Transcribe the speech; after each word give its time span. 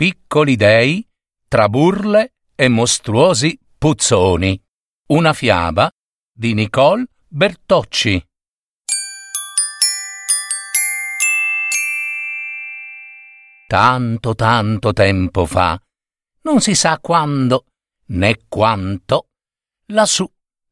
Piccoli 0.00 0.56
dei 0.56 1.06
tra 1.46 1.68
burle 1.68 2.32
e 2.54 2.68
mostruosi 2.68 3.60
puzzoni. 3.76 4.58
Una 5.08 5.34
fiaba 5.34 5.90
di 6.32 6.54
Nicole 6.54 7.04
Bertocci. 7.28 8.26
Tanto, 13.66 14.34
tanto 14.34 14.94
tempo 14.94 15.44
fa, 15.44 15.78
non 16.44 16.62
si 16.62 16.74
sa 16.74 16.98
quando 16.98 17.66
né 18.06 18.46
quanto, 18.48 19.28
lassù, 19.88 20.26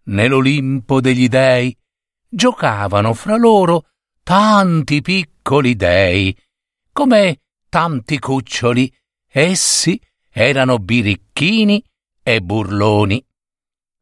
nell'Olimpo 0.04 1.02
degli 1.02 1.28
dei, 1.28 1.76
giocavano 2.26 3.12
fra 3.12 3.36
loro 3.36 3.90
tanti 4.22 5.02
piccoli 5.02 5.76
dei, 5.76 6.34
come 6.90 7.42
tanti 7.68 8.18
cuccioli, 8.18 8.90
essi 9.38 10.00
erano 10.30 10.78
birichini 10.78 11.82
e 12.22 12.40
burloni. 12.40 13.24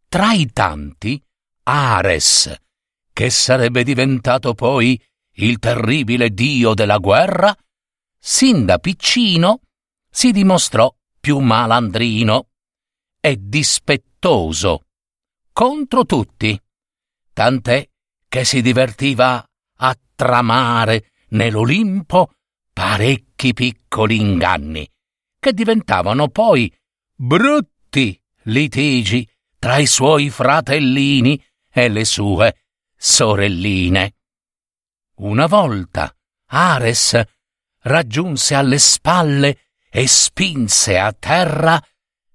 Tra 0.08 0.32
i 0.32 0.50
tanti, 0.52 1.22
Ares, 1.64 2.54
che 3.12 3.30
sarebbe 3.30 3.82
diventato 3.82 4.54
poi 4.54 5.00
il 5.38 5.58
terribile 5.58 6.30
dio 6.30 6.74
della 6.74 6.98
guerra, 6.98 7.54
sin 8.18 8.64
da 8.64 8.78
piccino 8.78 9.60
si 10.10 10.32
dimostrò 10.32 10.94
più 11.20 11.38
malandrino 11.38 12.48
e 13.20 13.36
dispettoso 13.38 14.86
contro 15.52 16.04
tutti, 16.04 16.58
tant'è 17.32 17.88
che 18.28 18.44
si 18.44 18.62
divertiva 18.62 19.44
a 19.78 19.98
tramare 20.14 21.12
nell'Olimpo 21.30 22.32
parecchi 22.72 23.52
piccoli 23.52 24.20
inganni, 24.20 24.88
che 25.46 25.52
diventavano 25.52 26.26
poi 26.26 26.74
brutti 27.14 28.20
litigi 28.46 29.28
tra 29.60 29.76
i 29.76 29.86
suoi 29.86 30.28
fratellini 30.28 31.40
e 31.70 31.88
le 31.88 32.04
sue 32.04 32.64
sorelline. 32.96 34.14
Una 35.18 35.46
volta 35.46 36.12
Ares 36.46 37.22
raggiunse 37.82 38.56
alle 38.56 38.80
spalle 38.80 39.58
e 39.88 40.08
spinse 40.08 40.98
a 40.98 41.12
terra 41.12 41.80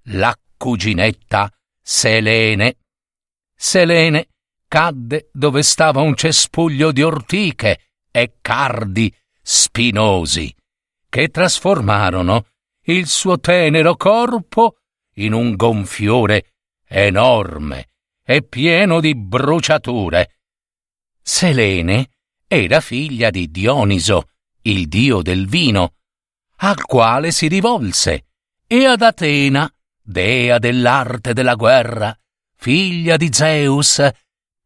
la 0.03 0.33
cuginetta 0.55 1.51
Selene. 1.81 2.77
Selene 3.53 4.29
cadde 4.69 5.29
dove 5.33 5.63
stava 5.63 5.99
un 5.99 6.15
cespuglio 6.15 6.93
di 6.93 7.01
ortiche 7.01 7.91
e 8.09 8.37
cardi 8.39 9.13
spinosi, 9.41 10.55
che 11.09 11.27
trasformarono 11.27 12.45
il 12.85 13.07
suo 13.07 13.39
tenero 13.39 13.95
corpo 13.95 14.77
in 15.15 15.33
un 15.33 15.55
gonfiore 15.55 16.53
enorme 16.87 17.89
e 18.23 18.41
pieno 18.43 18.99
di 18.99 19.15
bruciature. 19.15 20.37
Selene 21.21 22.09
era 22.47 22.79
figlia 22.81 23.29
di 23.29 23.49
Dioniso, 23.51 24.29
il 24.63 24.87
dio 24.87 25.21
del 25.21 25.47
vino, 25.47 25.93
al 26.57 26.83
quale 26.83 27.31
si 27.31 27.47
rivolse, 27.47 28.25
e 28.67 28.85
ad 28.85 29.01
Atena, 29.01 29.71
dea 30.01 30.57
dell'arte 30.59 31.33
della 31.33 31.55
guerra, 31.55 32.17
figlia 32.55 33.17
di 33.17 33.31
Zeus, 33.31 34.01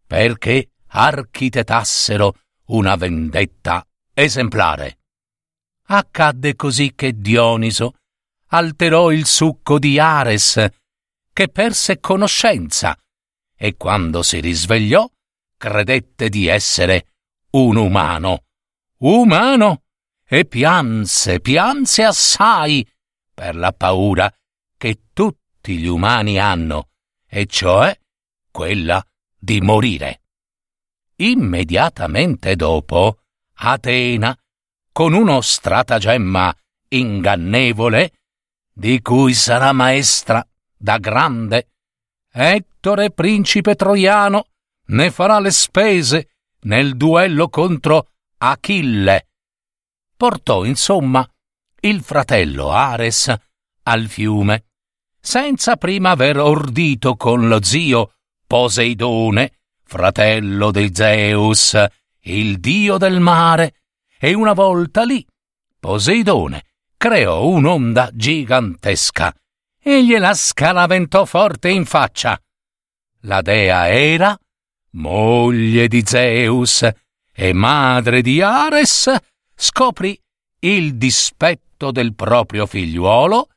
perché 0.08 0.72
architettassero 0.88 2.36
una 2.68 2.96
vendetta 2.96 3.86
esemplare. 4.14 5.00
Accadde 5.88 6.56
così 6.56 6.94
che 6.96 7.20
Dioniso 7.20 7.95
alterò 8.56 9.12
il 9.12 9.26
succo 9.26 9.78
di 9.80 10.00
Ares, 10.00 10.66
che 11.34 11.50
perse 11.50 12.00
conoscenza, 12.00 12.98
e 13.56 13.76
quando 13.76 14.24
si 14.24 14.40
risvegliò 14.40 15.10
credette 15.58 16.30
di 16.30 16.48
essere 16.48 17.08
un 17.52 17.76
umano. 17.76 18.46
Umano! 19.00 19.82
E 20.28 20.46
pianse, 20.46 21.40
pianse 21.40 22.04
assai 22.04 22.88
per 23.34 23.56
la 23.56 23.72
paura 23.74 24.34
che 24.76 25.02
tutti 25.14 25.78
gli 25.78 25.86
umani 25.86 26.40
hanno, 26.40 26.90
e 27.28 27.46
cioè 27.46 27.96
quella 28.50 29.06
di 29.38 29.62
morire. 29.62 30.22
Immediatamente 31.18 32.56
dopo, 32.56 33.20
Atena, 33.58 34.36
con 34.92 35.14
uno 35.14 35.42
stratagemma 35.42 36.56
ingannevole, 36.90 38.12
di 38.78 39.02
cui 39.02 39.34
sarà 39.34 39.72
maestra 39.72 40.46
da 40.78 40.98
grande, 40.98 41.70
Ettore, 42.30 43.12
principe 43.12 43.76
troiano, 43.76 44.48
ne 44.88 45.10
farà 45.10 45.40
le 45.40 45.52
spese 45.52 46.32
nel 46.64 46.98
duello 46.98 47.48
contro 47.48 48.10
Achille. 48.40 49.28
Portò, 50.18 50.66
insomma, 50.66 51.26
il 51.80 52.04
fratello 52.04 52.72
Ares 52.72 53.34
al 53.84 54.08
fiume, 54.08 54.66
senza 55.22 55.78
prima 55.78 56.10
aver 56.10 56.38
ordito 56.40 57.16
con 57.16 57.48
lo 57.48 57.64
zio 57.64 58.16
Poseidone, 58.46 59.60
fratello 59.86 60.72
di 60.72 60.90
Zeus, 60.94 61.78
il 62.24 62.60
dio 62.60 62.98
del 62.98 63.22
mare, 63.22 63.84
e 64.20 64.34
una 64.34 64.54
volta 64.54 65.04
lì 65.04 65.26
Poseidone 65.80 66.64
creò 67.06 67.46
un'onda 67.46 68.10
gigantesca 68.12 69.32
e 69.80 70.04
gliela 70.04 70.34
scaraventò 70.34 71.24
forte 71.26 71.70
in 71.70 71.86
faccia. 71.86 72.36
La 73.26 73.44
dea 73.44 73.88
era 73.90 74.36
moglie 74.94 75.88
di 75.88 76.02
Zeus 76.04 76.90
e 77.32 77.54
madre 77.54 78.24
di 78.24 78.42
Ares, 78.42 79.16
scoprì 79.54 80.20
il 80.62 80.96
dispetto 80.96 81.92
del 81.92 82.16
proprio 82.16 82.66
figliuolo 82.66 83.50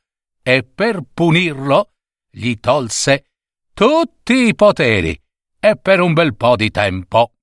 e 0.43 0.61
per 0.63 1.01
punirlo 1.11 1.93
gli 2.29 2.53
tolse 2.59 3.31
tutti 3.73 4.45
i 4.45 4.53
poteri 4.53 5.19
e 5.59 5.75
per 5.75 6.01
un 6.01 6.13
bel 6.13 6.35
po' 6.35 6.55
di 6.55 6.69
tempo. 6.69 7.33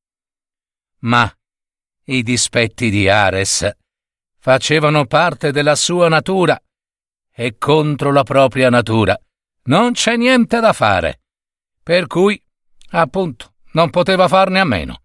Ma 1.00 1.28
i 2.04 2.22
dispetti 2.22 2.90
di 2.90 3.08
Ares 3.08 3.68
facevano 4.46 5.06
parte 5.06 5.50
della 5.50 5.74
sua 5.74 6.08
natura 6.08 6.56
e 7.34 7.58
contro 7.58 8.12
la 8.12 8.22
propria 8.22 8.70
natura 8.70 9.18
non 9.64 9.90
c'è 9.90 10.14
niente 10.14 10.60
da 10.60 10.72
fare. 10.72 11.22
Per 11.82 12.06
cui, 12.06 12.40
appunto, 12.90 13.54
non 13.72 13.90
poteva 13.90 14.28
farne 14.28 14.60
a 14.60 14.64
meno. 14.64 15.02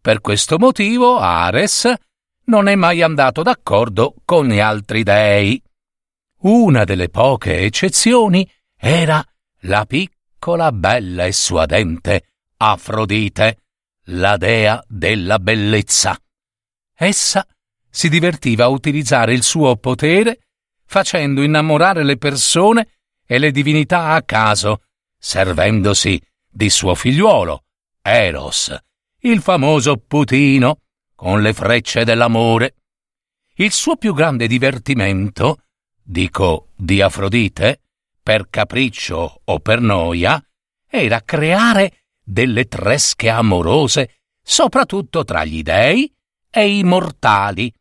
Per 0.00 0.22
questo 0.22 0.56
motivo 0.56 1.18
Ares 1.18 1.92
non 2.44 2.66
è 2.66 2.76
mai 2.76 3.02
andato 3.02 3.42
d'accordo 3.42 4.14
con 4.24 4.46
gli 4.46 4.58
altri 4.58 5.02
dei. 5.02 5.62
Una 6.44 6.84
delle 6.84 7.10
poche 7.10 7.58
eccezioni 7.58 8.50
era 8.74 9.22
la 9.64 9.84
piccola, 9.84 10.72
bella 10.72 11.26
e 11.26 11.32
suadente 11.32 12.30
Afrodite, 12.56 13.58
la 14.04 14.38
dea 14.38 14.82
della 14.88 15.38
bellezza. 15.38 16.18
Essa 16.94 17.46
si 17.90 18.08
divertiva 18.08 18.64
a 18.64 18.68
utilizzare 18.68 19.32
il 19.32 19.42
suo 19.42 19.76
potere 19.76 20.40
facendo 20.84 21.42
innamorare 21.42 22.02
le 22.02 22.16
persone 22.16 22.88
e 23.26 23.38
le 23.38 23.50
divinità 23.50 24.12
a 24.12 24.22
caso, 24.22 24.84
servendosi 25.18 26.20
di 26.48 26.70
suo 26.70 26.94
figliuolo, 26.94 27.64
Eros, 28.00 28.74
il 29.20 29.42
famoso 29.42 29.98
Putino, 29.98 30.80
con 31.14 31.42
le 31.42 31.52
frecce 31.52 32.04
dell'amore. 32.04 32.76
Il 33.56 33.72
suo 33.72 33.96
più 33.96 34.14
grande 34.14 34.46
divertimento, 34.46 35.64
dico 36.02 36.68
di 36.74 37.02
Afrodite, 37.02 37.80
per 38.22 38.48
capriccio 38.48 39.42
o 39.44 39.58
per 39.58 39.80
noia, 39.80 40.42
era 40.88 41.20
creare 41.20 42.04
delle 42.24 42.66
tresche 42.66 43.28
amorose, 43.28 44.20
soprattutto 44.42 45.24
tra 45.24 45.44
gli 45.44 45.62
dei 45.62 46.10
e 46.50 46.78
i 46.78 46.82
mortali, 46.84 47.72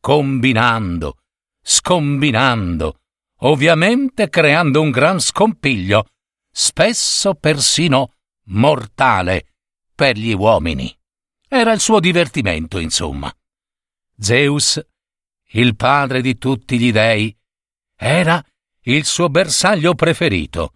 combinando, 0.00 1.18
scombinando, 1.62 3.00
ovviamente 3.40 4.28
creando 4.28 4.80
un 4.80 4.90
gran 4.90 5.20
scompiglio, 5.20 6.06
spesso 6.50 7.34
persino 7.34 8.14
mortale 8.46 9.54
per 9.94 10.16
gli 10.16 10.32
uomini. 10.32 10.94
Era 11.48 11.72
il 11.72 11.80
suo 11.80 12.00
divertimento, 12.00 12.78
insomma. 12.78 13.32
Zeus, 14.18 14.84
il 15.52 15.76
padre 15.76 16.20
di 16.20 16.36
tutti 16.36 16.78
gli 16.78 16.92
dei, 16.92 17.34
era 17.96 18.44
il 18.82 19.04
suo 19.04 19.28
bersaglio 19.28 19.94
preferito, 19.94 20.74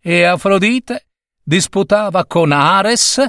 e 0.00 0.24
Afrodite 0.24 1.08
disputava 1.42 2.24
con 2.26 2.52
Ares 2.52 3.24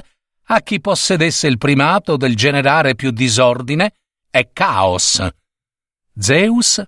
a 0.54 0.60
chi 0.60 0.82
possedesse 0.82 1.46
il 1.46 1.56
primato 1.56 2.18
del 2.18 2.36
generare 2.36 2.94
più 2.94 3.10
disordine 3.10 3.94
e 4.30 4.50
caos. 4.52 5.26
Zeus 6.14 6.82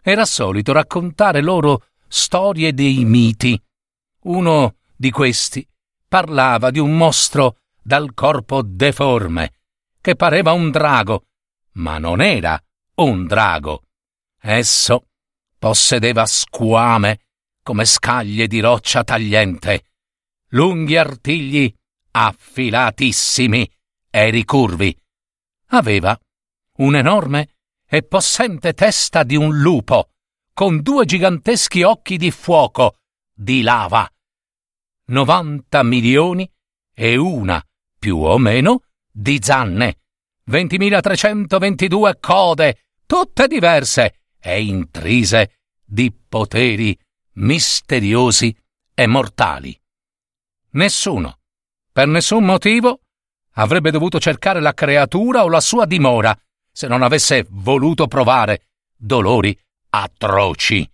era 0.00 0.24
solito 0.24 0.72
raccontare 0.72 1.42
loro 1.42 1.88
storie 2.08 2.72
dei 2.72 3.04
miti. 3.04 3.62
Uno 4.22 4.76
di 4.96 5.10
questi 5.10 5.68
parlava 6.08 6.70
di 6.70 6.78
un 6.78 6.96
mostro 6.96 7.58
dal 7.82 8.14
corpo 8.14 8.62
deforme, 8.62 9.52
che 10.00 10.16
pareva 10.16 10.52
un 10.52 10.70
drago, 10.70 11.26
ma 11.72 11.98
non 11.98 12.22
era 12.22 12.58
un 12.96 13.26
drago. 13.26 13.82
Esso 14.40 15.08
possedeva 15.58 16.24
squame 16.24 17.20
come 17.62 17.84
scaglie 17.84 18.46
di 18.46 18.60
roccia 18.60 19.04
tagliente, 19.04 19.88
lunghi 20.48 20.96
artigli 20.96 21.70
affilatissimi 22.16 23.68
e 24.08 24.30
ricurvi. 24.30 24.96
Aveva 25.68 26.16
un'enorme 26.78 27.56
e 27.86 28.02
possente 28.04 28.72
testa 28.72 29.24
di 29.24 29.36
un 29.36 29.58
lupo, 29.58 30.10
con 30.52 30.82
due 30.82 31.04
giganteschi 31.04 31.82
occhi 31.82 32.16
di 32.16 32.30
fuoco, 32.30 32.98
di 33.32 33.62
lava. 33.62 34.08
90 35.06 35.82
milioni 35.82 36.48
e 36.94 37.16
una, 37.16 37.62
più 37.98 38.18
o 38.18 38.38
meno, 38.38 38.84
di 39.10 39.38
zanne, 39.42 39.98
20.322 40.48 42.20
code, 42.20 42.86
tutte 43.06 43.48
diverse 43.48 44.20
e 44.38 44.62
intrise 44.62 45.58
di 45.84 46.12
poteri 46.12 46.96
misteriosi 47.32 48.56
e 48.94 49.06
mortali. 49.06 49.78
Nessuno, 50.70 51.40
per 51.94 52.08
nessun 52.08 52.42
motivo, 52.42 53.02
avrebbe 53.52 53.92
dovuto 53.92 54.18
cercare 54.18 54.60
la 54.60 54.74
creatura 54.74 55.44
o 55.44 55.48
la 55.48 55.60
sua 55.60 55.86
dimora 55.86 56.36
se 56.72 56.88
non 56.88 57.02
avesse 57.02 57.46
voluto 57.48 58.08
provare 58.08 58.66
dolori 58.96 59.56
atroci. 59.90 60.90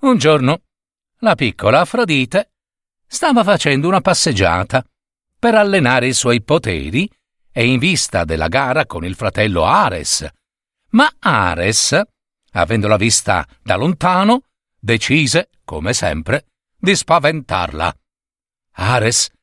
Un 0.00 0.16
giorno, 0.16 0.62
la 1.18 1.34
piccola 1.34 1.80
Afrodite 1.80 2.52
stava 3.06 3.44
facendo 3.44 3.88
una 3.88 4.00
passeggiata 4.00 4.82
per 5.38 5.54
allenare 5.54 6.06
i 6.06 6.14
suoi 6.14 6.42
poteri 6.42 7.06
e 7.52 7.66
in 7.66 7.78
vista 7.78 8.24
della 8.24 8.48
gara 8.48 8.86
con 8.86 9.04
il 9.04 9.16
fratello 9.16 9.64
Ares. 9.64 10.26
Ma 10.92 11.12
Ares, 11.18 12.00
avendola 12.52 12.96
vista 12.96 13.46
da 13.62 13.76
lontano, 13.76 14.44
decise, 14.78 15.50
come 15.62 15.92
sempre, 15.92 16.46
di 16.78 16.96
spaventarla. 16.96 17.94
Ares 18.78 19.34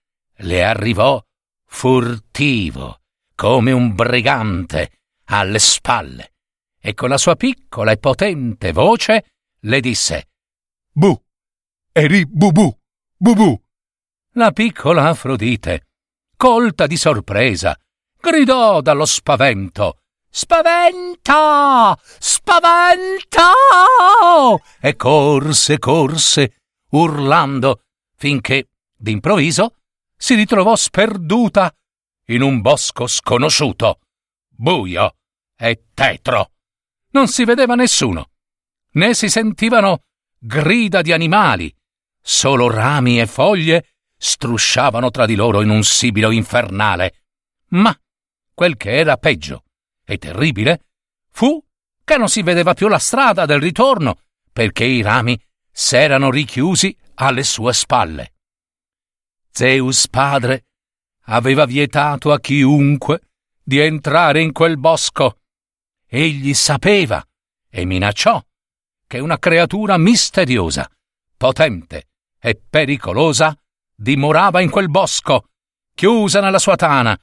le 0.43 0.63
arrivò 0.63 1.21
furtivo, 1.65 3.01
come 3.35 3.71
un 3.71 3.93
brigante, 3.93 4.99
alle 5.25 5.59
spalle, 5.59 6.33
e 6.79 6.93
con 6.93 7.09
la 7.09 7.17
sua 7.17 7.35
piccola 7.35 7.91
e 7.91 7.97
potente 7.97 8.71
voce 8.71 9.25
le 9.59 9.79
disse 9.79 10.29
Bu, 10.91 11.19
eri 11.91 12.25
bubu, 12.25 12.77
bubu. 13.17 13.61
La 14.35 14.51
piccola 14.51 15.09
Afrodite, 15.09 15.87
colta 16.35 16.87
di 16.87 16.97
sorpresa, 16.97 17.77
gridò 18.19 18.81
dallo 18.81 19.05
spavento 19.05 19.97
Spaventa! 20.35 21.95
Spaventa! 22.17 23.51
E 24.81 24.95
corse, 24.95 25.77
corse, 25.77 26.55
urlando, 26.89 27.83
finché, 28.15 28.69
d'improvviso, 28.97 29.75
si 30.23 30.35
ritrovò 30.35 30.77
sperduta 30.77 31.75
in 32.27 32.43
un 32.43 32.61
bosco 32.61 33.07
sconosciuto, 33.07 33.99
buio 34.47 35.17
e 35.53 35.87
tetro. 35.93 36.51
Non 37.09 37.27
si 37.27 37.43
vedeva 37.43 37.75
nessuno, 37.75 38.29
né 38.91 39.15
si 39.15 39.27
sentivano 39.27 40.03
grida 40.39 41.01
di 41.01 41.11
animali, 41.11 41.75
solo 42.21 42.69
rami 42.69 43.19
e 43.19 43.27
foglie 43.27 43.95
strusciavano 44.15 45.11
tra 45.11 45.25
di 45.25 45.35
loro 45.35 45.61
in 45.61 45.69
un 45.69 45.83
sibilo 45.83 46.31
infernale. 46.31 47.25
Ma 47.71 47.93
quel 48.53 48.77
che 48.77 48.95
era 48.95 49.17
peggio 49.17 49.65
e 50.05 50.17
terribile 50.19 50.85
fu 51.31 51.61
che 52.01 52.15
non 52.15 52.29
si 52.29 52.43
vedeva 52.43 52.73
più 52.73 52.87
la 52.87 52.97
strada 52.97 53.45
del 53.45 53.59
ritorno 53.59 54.21
perché 54.53 54.85
i 54.85 55.01
rami 55.01 55.37
s'erano 55.69 56.31
richiusi 56.31 56.95
alle 57.15 57.43
sue 57.43 57.73
spalle. 57.73 58.32
Zeus 59.55 60.07
padre 60.07 60.65
aveva 61.25 61.65
vietato 61.65 62.31
a 62.31 62.39
chiunque 62.39 63.21
di 63.61 63.77
entrare 63.77 64.41
in 64.41 64.51
quel 64.51 64.79
bosco. 64.79 65.41
Egli 66.07 66.55
sapeva 66.55 67.23
e 67.69 67.85
minacciò 67.85 68.43
che 69.05 69.19
una 69.19 69.37
creatura 69.37 69.97
misteriosa, 69.97 70.89
potente 71.37 72.07
e 72.39 72.59
pericolosa 72.67 73.55
dimorava 73.95 74.59
in 74.59 74.71
quel 74.71 74.89
bosco, 74.89 75.49
chiusa 75.93 76.41
nella 76.41 76.59
sua 76.59 76.75
tana, 76.75 77.15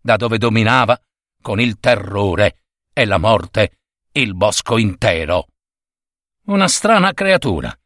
da 0.00 0.16
dove 0.16 0.38
dominava 0.38 1.00
con 1.40 1.60
il 1.60 1.78
terrore 1.78 2.64
e 2.92 3.04
la 3.04 3.18
morte 3.18 3.78
il 4.10 4.34
bosco 4.34 4.76
intero. 4.76 5.46
Una 6.46 6.66
strana 6.66 7.12
creatura, 7.12 7.76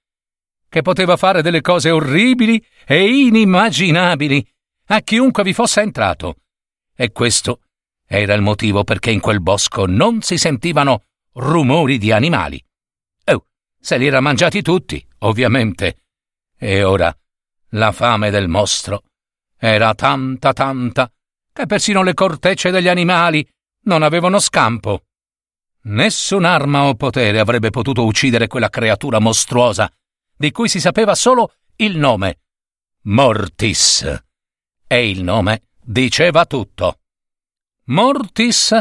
che 0.71 0.83
poteva 0.83 1.17
fare 1.17 1.43
delle 1.43 1.61
cose 1.61 1.91
orribili 1.91 2.65
e 2.87 3.27
inimmaginabili 3.27 4.49
a 4.87 5.01
chiunque 5.01 5.43
vi 5.43 5.53
fosse 5.53 5.81
entrato. 5.81 6.37
E 6.95 7.11
questo 7.11 7.61
era 8.07 8.35
il 8.35 8.41
motivo 8.41 8.85
perché 8.85 9.11
in 9.11 9.21
quel 9.21 9.43
bosco 9.43 9.85
non 9.85 10.23
si 10.23 10.39
sentivano 10.39 11.03
rumori 11.35 11.99
di 11.99 12.13
animali. 12.13 12.63
Oh, 13.27 13.47
se 13.79 13.99
li 13.99 14.07
era 14.07 14.21
mangiati 14.21 14.63
tutti, 14.63 15.05
ovviamente. 15.19 16.05
E 16.57 16.85
ora 16.85 17.15
la 17.71 17.93
fame 17.93 18.31
del 18.31 18.49
mostro 18.49 19.03
era 19.57 19.95
tanta 19.95 20.53
tanta 20.53 21.11
che 21.53 21.67
persino 21.67 22.03
le 22.03 22.15
cortecce 22.15 22.71
degli 22.71 22.89
animali 22.89 23.47
non 23.85 24.03
avevano 24.03 24.39
scampo. 24.39 25.03
Nessun'arma 25.83 26.85
o 26.85 26.95
potere 26.95 27.41
avrebbe 27.41 27.71
potuto 27.71 28.05
uccidere 28.05 28.47
quella 28.47 28.69
creatura 28.69 29.19
mostruosa, 29.19 29.91
di 30.41 30.53
cui 30.53 30.71
si 30.71 30.81
sapeva 30.81 31.15
solo 31.15 31.57
il 31.77 31.99
nome. 31.99 32.39
Mortis. 33.03 34.23
E 34.87 35.11
il 35.11 35.23
nome 35.23 35.65
diceva 35.79 36.47
tutto. 36.47 37.01
Mortis 37.89 38.75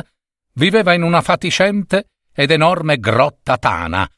viveva 0.53 0.93
in 0.93 1.01
una 1.01 1.19
fatiscente 1.21 2.11
ed 2.31 2.51
enorme 2.51 2.97
grotta 2.97 3.57
tana, 3.57 4.09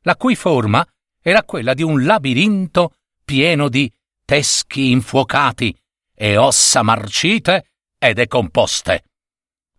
la 0.00 0.16
cui 0.16 0.34
forma 0.34 0.84
era 1.22 1.44
quella 1.44 1.72
di 1.72 1.84
un 1.84 2.04
labirinto 2.04 2.96
pieno 3.24 3.68
di 3.68 3.92
teschi 4.24 4.90
infuocati 4.90 5.72
e 6.12 6.36
ossa 6.36 6.82
marcite 6.82 7.74
e 7.96 8.12
decomposte. 8.12 9.04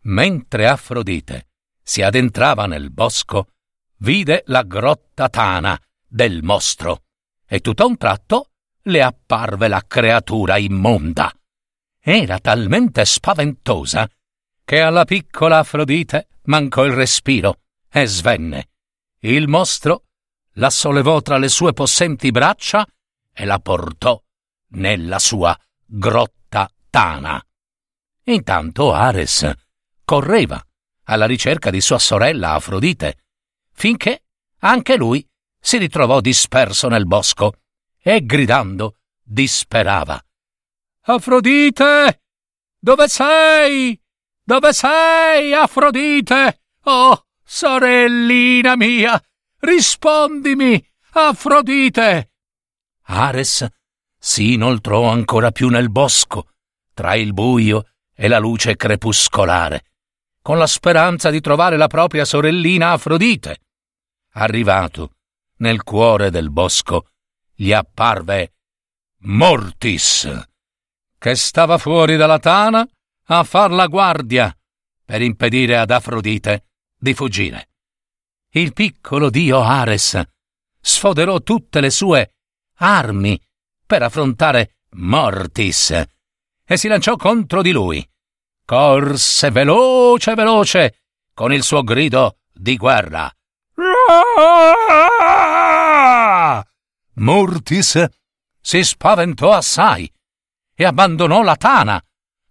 Mentre 0.04 0.68
Afrodite 0.70 1.48
si 1.84 2.02
addentrava 2.02 2.66
nel 2.66 2.92
bosco, 2.92 3.50
vide 3.98 4.44
la 4.46 4.64
grotta 4.64 5.28
tana 5.28 5.78
del 6.08 6.44
mostro 6.44 7.08
e 7.52 7.62
tutto 7.62 7.84
a 7.84 7.88
un 7.88 7.98
tratto 7.98 8.52
le 8.84 9.02
apparve 9.02 9.68
la 9.68 9.84
creatura 9.88 10.58
immonda. 10.58 11.34
Era 12.00 12.40
talmente 12.40 13.04
spaventosa 13.04 14.08
che 14.64 14.82
alla 14.82 15.04
piccola 15.04 15.58
Afrodite 15.58 16.28
mancò 16.44 16.86
il 16.86 16.94
respiro 16.94 17.62
e 17.90 18.06
svenne. 18.06 18.70
Il 19.22 19.48
mostro 19.48 20.04
la 20.54 20.70
sollevò 20.70 21.22
tra 21.22 21.38
le 21.38 21.50
sue 21.50 21.74
possenti 21.74 22.30
braccia 22.30 22.88
e 23.34 23.46
la 23.46 23.60
portò 23.60 24.22
nella 24.74 25.18
sua 25.18 25.58
grotta 25.86 26.70
tana. 26.90 27.44
Intanto 28.26 28.94
Ares 28.94 29.52
correva 30.06 30.64
alla 31.06 31.26
ricerca 31.26 31.72
di 31.72 31.82
sua 31.82 31.98
sorella 31.98 32.54
Afrodite, 32.54 33.24
finché 33.74 34.26
anche 34.60 34.96
lui 34.96 35.28
si 35.60 35.78
ritrovò 35.78 36.22
disperso 36.22 36.88
nel 36.88 37.06
bosco 37.06 37.54
e 38.02 38.26
gridando 38.26 38.98
disperava. 39.22 40.20
Afrodite! 41.02 42.22
Dove 42.80 43.08
sei? 43.08 44.00
Dove 44.44 44.74
sei, 44.74 45.54
Afrodite? 45.54 46.62
Oh, 46.84 47.26
sorellina 47.44 48.76
mia, 48.76 49.22
rispondimi! 49.60 50.84
Afrodite! 51.12 52.32
Ares 53.04 53.68
si 54.18 54.54
inoltrò 54.54 55.10
ancora 55.10 55.52
più 55.52 55.70
nel 55.70 55.90
bosco, 55.90 56.50
tra 56.94 57.16
il 57.16 57.34
buio 57.34 57.88
e 58.16 58.28
la 58.28 58.40
luce 58.40 58.76
crepuscolare, 58.76 59.86
con 60.42 60.58
la 60.58 60.68
speranza 60.68 61.30
di 61.30 61.42
trovare 61.42 61.78
la 61.78 61.88
propria 61.88 62.26
sorellina 62.26 62.92
Afrodite. 62.92 63.62
Arrivato 64.34 65.14
nel 65.60 65.84
cuore 65.84 66.30
del 66.30 66.50
bosco, 66.52 67.10
gli 67.54 67.72
apparve 67.72 68.54
Mortis, 69.22 70.48
che 71.18 71.36
stava 71.36 71.78
fuori 71.78 72.16
dalla 72.16 72.40
tana 72.40 72.88
a 73.26 73.44
far 73.44 73.72
la 73.72 73.88
guardia 73.88 74.56
per 75.04 75.22
impedire 75.22 75.78
ad 75.78 75.92
Afrodite 75.92 76.66
di 76.98 77.14
fuggire. 77.14 77.70
Il 78.52 78.74
piccolo 78.74 79.30
dio 79.30 79.62
Ares 79.62 80.22
sfoderò 80.82 81.42
tutte 81.42 81.80
le 81.82 81.90
sue 81.90 82.34
armi 82.76 83.40
per 83.86 84.04
affrontare 84.04 84.78
Mortis 84.92 85.92
e 86.66 86.78
si 86.78 86.88
lanciò 86.88 87.16
contro 87.16 87.62
di 87.62 87.72
lui. 87.72 88.08
Corse 88.66 89.50
veloce, 89.50 90.36
veloce, 90.36 91.02
con 91.34 91.52
il 91.52 91.64
suo 91.64 91.84
grido 91.84 92.38
di 92.54 92.78
guerra. 92.78 93.32
Mortis 97.16 98.06
si 98.62 98.84
spaventò 98.84 99.54
assai 99.54 100.12
e 100.74 100.86
abbandonò 100.86 101.44
la 101.44 101.56
tana. 101.56 102.02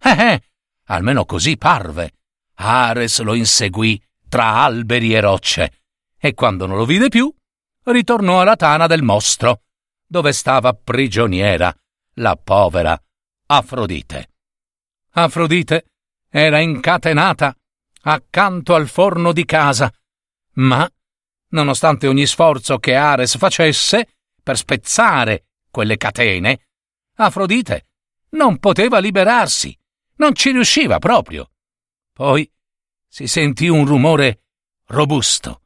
Eh 0.01 0.09
eh, 0.09 0.43
almeno 0.85 1.25
così 1.25 1.57
parve. 1.57 2.13
Ares 2.55 3.21
lo 3.21 3.33
inseguì 3.33 4.01
tra 4.27 4.61
alberi 4.63 5.13
e 5.13 5.19
rocce 5.19 5.79
e 6.17 6.33
quando 6.33 6.65
non 6.65 6.77
lo 6.77 6.85
vide 6.85 7.07
più, 7.07 7.33
ritornò 7.85 8.41
alla 8.41 8.57
tana 8.57 8.87
del 8.87 9.01
mostro, 9.01 9.61
dove 10.05 10.33
stava 10.33 10.73
prigioniera 10.73 11.73
la 12.15 12.35
povera 12.35 13.01
Afrodite. 13.47 14.29
Afrodite 15.11 15.85
era 16.29 16.59
incatenata 16.59 17.55
accanto 18.01 18.75
al 18.75 18.87
forno 18.87 19.31
di 19.31 19.45
casa, 19.45 19.91
ma, 20.55 20.87
nonostante 21.49 22.07
ogni 22.07 22.25
sforzo 22.25 22.79
che 22.79 22.95
Ares 22.95 23.37
facesse 23.37 24.15
per 24.41 24.57
spezzare 24.57 25.45
quelle 25.69 25.97
catene, 25.97 26.67
Afrodite 27.15 27.87
non 28.31 28.59
poteva 28.59 28.99
liberarsi, 28.99 29.77
non 30.15 30.33
ci 30.33 30.51
riusciva 30.51 30.99
proprio. 30.99 31.51
Poi 32.13 32.49
si 33.07 33.27
sentì 33.27 33.67
un 33.67 33.85
rumore 33.85 34.43
robusto, 34.87 35.63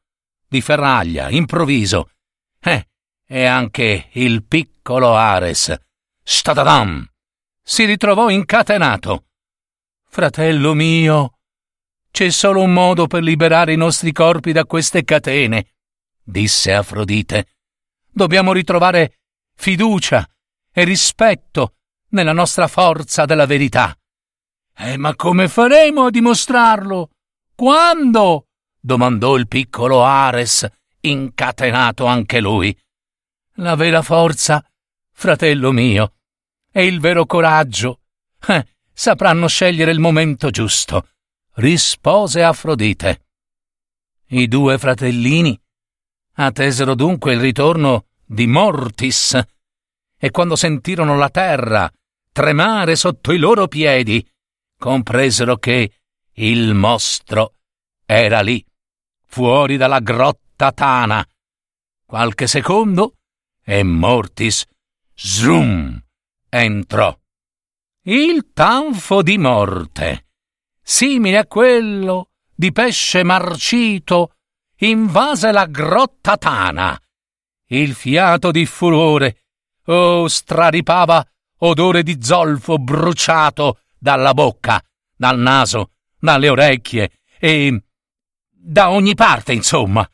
di 0.48 0.62
ferraglia, 0.62 1.30
improvviso. 1.30 2.12
Eh, 2.60 2.88
e 3.26 3.46
anche 3.46 4.10
il 4.14 4.44
piccolo 4.46 5.16
Ares, 5.16 5.76
stadadam, 6.24 7.06
si 7.62 7.86
ritrovò 7.86 8.30
incatenato. 8.30 9.26
Fratello 10.08 10.74
mio, 10.74 11.40
c'è 12.12 12.30
solo 12.30 12.62
un 12.62 12.72
modo 12.72 13.08
per 13.08 13.24
liberare 13.24 13.74
i 13.74 13.78
nostri 13.78 14.12
corpi 14.12 14.52
da 14.52 14.66
queste 14.66 15.04
catene, 15.04 15.73
disse 16.24 16.74
Afrodite. 16.74 17.48
Dobbiamo 18.10 18.54
ritrovare 18.54 19.20
fiducia 19.56 20.28
e 20.72 20.84
rispetto 20.84 21.76
nella 22.10 22.34
nostra 22.34 22.68
forza 22.68 23.26
della 23.26 23.46
verità. 23.46 23.98
Eh, 24.76 24.98
ma 24.98 25.16
come 25.16 25.48
faremo 25.48 26.06
a 26.06 26.10
dimostrarlo? 26.10 27.10
Quando? 27.56 28.48
domandò 28.80 29.36
il 29.36 29.48
piccolo 29.48 30.04
Ares, 30.04 30.68
incatenato 31.02 32.06
anche 32.06 32.40
lui. 32.40 32.76
La 33.58 33.76
vera 33.76 34.02
forza, 34.02 34.66
fratello 35.12 35.72
mio, 35.72 36.16
e 36.72 36.86
il 36.86 37.00
vero 37.00 37.26
coraggio, 37.26 38.02
eh, 38.48 38.68
sapranno 38.92 39.48
scegliere 39.48 39.92
il 39.92 40.00
momento 40.00 40.50
giusto, 40.50 41.08
rispose 41.56 42.44
Afrodite. 42.44 43.26
I 44.30 44.48
due 44.48 44.78
fratellini 44.78 45.58
attesero 46.36 46.96
dunque 46.96 47.34
il 47.34 47.40
ritorno 47.40 48.06
di 48.26 48.48
Mortis, 48.48 49.40
e 50.18 50.32
quando 50.32 50.56
sentirono 50.56 51.18
la 51.18 51.30
terra 51.30 51.92
tremare 52.32 52.96
sotto 52.96 53.32
i 53.32 53.38
loro 53.38 53.68
piedi, 53.68 54.26
compresero 54.78 55.58
che 55.58 55.92
il 56.32 56.74
mostro 56.74 57.54
era 58.06 58.42
lì, 58.42 58.64
fuori 59.26 59.78
dalla 59.78 60.00
grotta 60.00 60.72
tana. 60.72 61.26
Qualche 62.06 62.48
secondo 62.48 63.18
e 63.64 63.84
Mortis, 63.84 64.66
zoom, 65.14 66.02
entrò. 66.50 67.18
Il 68.06 68.52
tanfo 68.54 69.22
di 69.22 69.38
morte, 69.38 70.26
simile 70.82 71.38
a 71.38 71.48
quello 71.48 72.30
di 72.54 72.72
pesce 72.72 73.24
marcito, 73.24 74.36
invase 74.90 75.52
la 75.52 75.66
grotta 75.66 76.38
tana. 76.38 77.00
Il 77.68 77.94
fiato 77.94 78.52
di 78.52 78.66
furore, 78.66 79.44
oh, 79.86 80.28
straripava 80.28 81.26
odore 81.60 82.04
di 82.04 82.18
zolfo 82.22 82.78
bruciato 82.78 83.80
dalla 83.98 84.34
bocca, 84.34 84.84
dal 85.16 85.40
naso, 85.40 85.92
dalle 86.20 86.50
orecchie 86.50 87.12
e 87.40 87.82
da 88.50 88.90
ogni 88.90 89.16
parte, 89.16 89.54
insomma. 89.54 90.08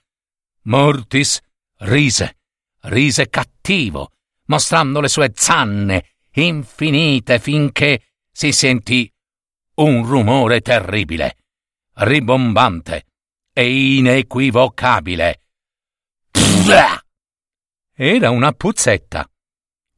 Mortis 0.63 1.39
rise, 1.79 2.38
rise 2.81 3.29
cattivo, 3.29 4.11
mostrando 4.45 4.99
le 4.99 5.07
sue 5.07 5.31
zanne 5.33 6.15
infinite 6.33 7.39
finché 7.39 8.11
si 8.31 8.51
sentì 8.51 9.11
un 9.75 10.05
rumore 10.05 10.61
terribile, 10.61 11.38
ribombante 11.95 13.05
e 13.59 13.97
inequivocabile. 13.97 15.41
Era 17.93 18.29
una 18.29 18.51
puzzetta 18.53 19.29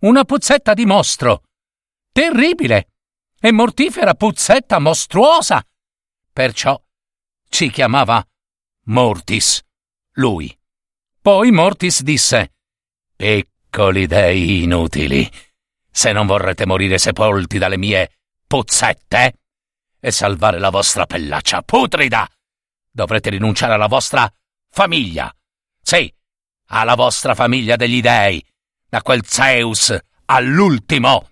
una 0.01 0.23
puzzetta 0.23 0.73
di 0.73 0.85
mostro. 0.85 1.43
Terribile 2.11 2.87
e 3.39 3.51
mortifera 3.51 4.13
puzzetta 4.15 4.79
mostruosa. 4.79 5.63
Perciò 6.31 6.81
ci 7.49 7.69
chiamava 7.69 8.25
Mortis, 8.85 9.61
lui. 10.13 10.57
Poi 11.21 11.51
Mortis 11.51 12.01
disse: 12.01 12.53
Piccoli 13.15 14.07
dei 14.07 14.63
inutili, 14.63 15.29
se 15.89 16.11
non 16.11 16.25
vorrete 16.25 16.65
morire 16.65 16.97
sepolti 16.97 17.57
dalle 17.57 17.77
mie 17.77 18.11
puzzette 18.47 19.33
e 19.99 20.11
salvare 20.11 20.57
la 20.57 20.71
vostra 20.71 21.05
pellaccia 21.05 21.61
putrida, 21.61 22.27
dovrete 22.91 23.29
rinunciare 23.29 23.73
alla 23.73 23.87
vostra 23.87 24.31
famiglia. 24.69 25.33
Sì, 25.81 26.13
alla 26.67 26.95
vostra 26.95 27.33
famiglia 27.33 27.75
degli 27.75 28.01
dei 28.01 28.45
da 28.87 29.01
quel 29.01 29.25
Zeus 29.25 29.97
all'ultimo. 30.25 31.29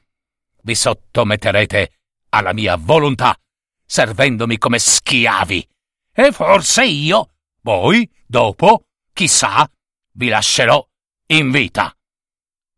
Vi 0.62 0.75
sottometterete 0.75 1.92
alla 2.30 2.54
mia 2.54 2.75
volontà, 2.78 3.38
servendomi 3.86 4.58
come 4.58 4.80
schiavi. 4.80 5.68
E 6.13 6.32
forse 6.32 6.86
io, 6.86 7.30
voi, 7.62 8.10
dopo, 8.25 8.86
chissà, 9.13 9.70
vi 10.13 10.30
lascerò 10.30 10.86
in 11.28 11.51
vita. 11.51 11.94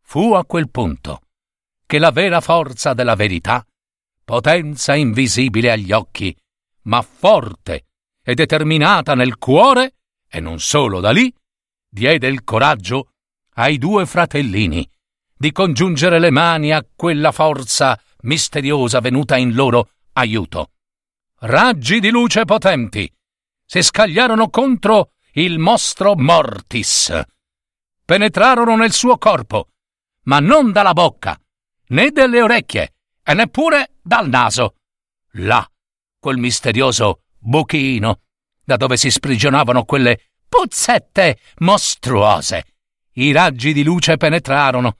Fu 0.00 0.34
a 0.34 0.44
quel 0.44 0.70
punto 0.70 1.22
che 1.86 1.98
la 1.98 2.10
vera 2.10 2.40
forza 2.40 2.94
della 2.94 3.14
verità, 3.14 3.66
potenza 4.24 4.94
invisibile 4.94 5.70
agli 5.70 5.92
occhi, 5.92 6.36
ma 6.82 7.02
forte 7.02 7.86
e 8.22 8.34
determinata 8.34 9.14
nel 9.14 9.36
cuore, 9.36 9.96
e 10.28 10.40
non 10.40 10.60
solo 10.60 11.00
da 11.00 11.10
lì, 11.10 11.32
diede 11.88 12.28
il 12.28 12.44
coraggio 12.44 13.12
ai 13.54 13.78
due 13.78 14.06
fratellini 14.06 14.88
di 15.42 15.50
congiungere 15.50 16.20
le 16.20 16.30
mani 16.30 16.72
a 16.72 16.86
quella 16.94 17.32
forza 17.32 18.00
misteriosa 18.20 19.00
venuta 19.00 19.36
in 19.36 19.54
loro 19.54 19.90
aiuto. 20.12 20.70
Raggi 21.40 21.98
di 21.98 22.10
luce 22.10 22.44
potenti 22.44 23.12
si 23.66 23.82
scagliarono 23.82 24.50
contro 24.50 25.14
il 25.32 25.58
mostro 25.58 26.14
Mortis. 26.14 27.20
Penetrarono 28.04 28.76
nel 28.76 28.92
suo 28.92 29.18
corpo, 29.18 29.70
ma 30.24 30.38
non 30.38 30.70
dalla 30.70 30.92
bocca, 30.92 31.36
né 31.88 32.10
dalle 32.10 32.40
orecchie, 32.40 32.94
e 33.24 33.34
neppure 33.34 33.94
dal 34.00 34.28
naso. 34.28 34.76
Là, 35.36 35.66
quel 36.20 36.36
misterioso 36.36 37.22
buchino, 37.42 38.20
da 38.64 38.76
dove 38.76 38.96
si 38.96 39.10
sprigionavano 39.10 39.84
quelle 39.84 40.30
puzzette 40.48 41.38
mostruose 41.58 42.64
i 43.14 43.32
raggi 43.32 43.72
di 43.72 43.82
luce 43.82 44.16
penetrarono. 44.16 44.98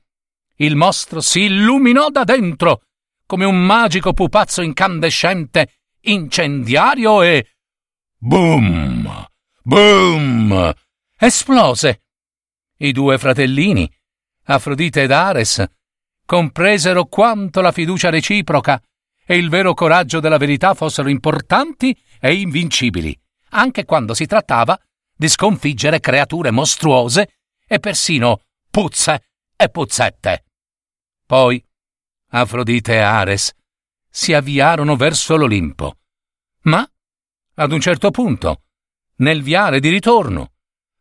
Il 0.56 0.76
mostro 0.76 1.20
si 1.20 1.42
illuminò 1.42 2.10
da 2.10 2.24
dentro 2.24 2.82
come 3.24 3.44
un 3.44 3.64
magico 3.64 4.12
pupazzo 4.12 4.60
incandescente, 4.60 5.78
incendiario 6.00 7.22
e. 7.22 7.46
Boom! 8.18 9.26
Boom! 9.62 10.72
Esplose. 11.16 12.02
I 12.78 12.92
due 12.92 13.16
fratellini, 13.16 13.90
Afrodite 14.44 15.02
ed 15.02 15.10
Ares, 15.10 15.64
compresero 16.26 17.06
quanto 17.06 17.60
la 17.60 17.72
fiducia 17.72 18.10
reciproca 18.10 18.82
e 19.24 19.36
il 19.36 19.48
vero 19.48 19.72
coraggio 19.72 20.20
della 20.20 20.36
verità 20.36 20.74
fossero 20.74 21.08
importanti 21.08 21.96
e 22.24 22.34
invincibili, 22.34 23.20
anche 23.50 23.84
quando 23.84 24.14
si 24.14 24.26
trattava 24.26 24.80
di 25.12 25.28
sconfiggere 25.28 25.98
creature 25.98 26.52
mostruose 26.52 27.34
e 27.66 27.80
persino 27.80 28.42
puzze 28.70 29.24
e 29.56 29.68
puzzette. 29.68 30.44
Poi 31.26 31.62
Afrodite 32.28 32.92
e 32.94 32.98
Ares 32.98 33.52
si 34.08 34.32
avviarono 34.32 34.94
verso 34.94 35.36
l'Olimpo. 35.36 35.98
Ma, 36.62 36.88
ad 37.54 37.72
un 37.72 37.80
certo 37.80 38.12
punto, 38.12 38.62
nel 39.16 39.42
viale 39.42 39.80
di 39.80 39.88
ritorno, 39.88 40.52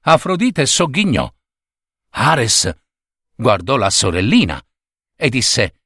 Afrodite 0.01 0.66
sogghignò. 0.66 1.32
Ares 2.13 2.75
guardò 3.36 3.78
la 3.78 3.92
sorellina 3.92 4.60
e 5.16 5.30
disse: 5.30 5.82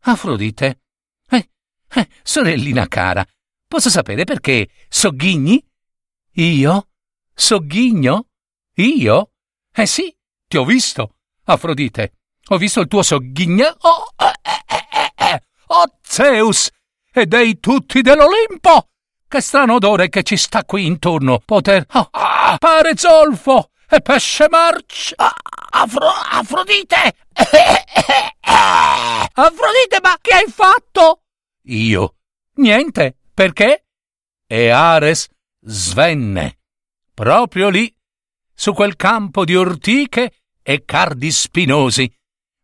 Afrodite, 0.00 0.80
eh, 1.28 1.50
eh, 1.94 2.08
sorellina 2.22 2.88
cara, 2.88 3.24
posso 3.70 3.88
sapere 3.88 4.24
perché 4.24 4.68
sogghigni? 4.88 5.64
Io? 6.32 6.88
Sogghigno? 7.32 8.26
Io? 8.74 9.30
Eh 9.72 9.86
sì, 9.86 10.12
ti 10.48 10.56
ho 10.56 10.64
visto, 10.64 11.14
Afrodite. 11.44 12.14
Ho 12.48 12.56
visto 12.56 12.80
il 12.80 12.88
tuo 12.88 13.04
sogghignare. 13.04 13.76
Oh, 13.82 14.12
eh, 14.16 14.32
eh, 14.42 14.86
eh, 14.88 15.12
eh, 15.14 15.42
oh, 15.68 15.98
Zeus! 16.02 16.68
E 17.12 17.26
dei 17.26 17.60
tutti 17.60 18.02
dell'Olimpo! 18.02 18.88
Che 19.28 19.40
strano 19.40 19.74
odore 19.74 20.08
che 20.08 20.24
ci 20.24 20.36
sta 20.36 20.64
qui 20.64 20.86
intorno. 20.86 21.38
Poter. 21.38 21.86
Oh, 21.92 22.08
ah, 22.10 22.56
pare 22.58 22.96
zolfo! 22.96 23.70
E 23.88 24.00
pesce 24.00 24.48
marcio! 24.50 25.14
Ah, 25.16 25.32
Afro, 25.70 26.08
Afrodite! 26.08 27.14
Afrodite, 28.42 30.00
ma 30.02 30.18
che 30.20 30.34
hai 30.34 30.50
fatto? 30.50 31.22
Io. 31.66 32.16
Niente. 32.54 33.19
Perché? 33.32 33.86
E 34.46 34.68
Ares 34.70 35.28
svenne. 35.60 36.58
Proprio 37.14 37.68
lì, 37.68 37.94
su 38.52 38.72
quel 38.72 38.96
campo 38.96 39.44
di 39.44 39.54
ortiche 39.54 40.42
e 40.62 40.84
cardi 40.84 41.30
spinosi, 41.30 42.12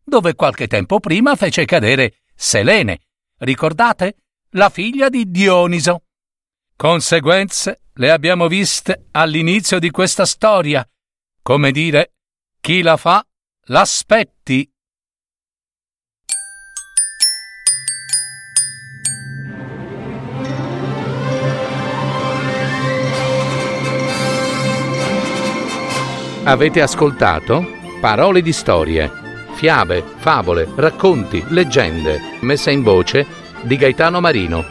dove 0.03 0.35
qualche 0.35 0.67
tempo 0.67 0.99
prima 0.99 1.35
fece 1.35 1.65
cadere 1.65 2.21
Selene. 2.35 2.99
Ricordate? 3.39 4.17
La 4.51 4.69
figlia 4.69 5.09
di 5.09 5.29
Dioniso. 5.29 6.03
Conseguenze 6.75 7.81
le 7.93 8.11
abbiamo 8.11 8.47
viste 8.47 9.07
all'inizio 9.11 9.79
di 9.79 9.89
questa 9.89 10.25
storia. 10.25 10.87
Come 11.41 11.71
dire, 11.71 12.13
chi 12.61 12.81
la 12.81 12.97
fa, 12.97 13.25
l'aspetti. 13.65 14.71
Avete 26.47 26.81
ascoltato 26.81 27.75
Parole 27.99 28.41
di 28.41 28.53
storie, 28.53 29.11
fiabe, 29.55 30.01
favole, 30.15 30.65
racconti, 30.75 31.43
leggende, 31.49 32.37
messa 32.39 32.71
in 32.71 32.83
voce 32.83 33.25
di 33.63 33.75
Gaetano 33.75 34.21
Marino. 34.21 34.63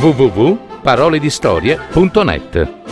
www.paroledistorie.net 0.00 2.85